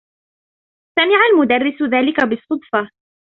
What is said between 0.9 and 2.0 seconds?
سمع المدرّس